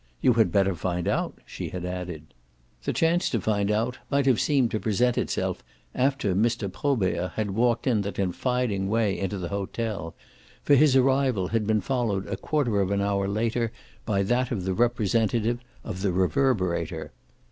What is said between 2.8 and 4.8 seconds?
The chance to find out might have seemed to